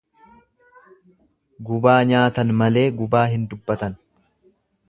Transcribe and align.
Gubaa 1.67 1.99
nyaatan 2.13 2.57
malee 2.63 2.87
gubaa 3.03 3.25
hin 3.35 3.47
dubbatan. 3.53 4.01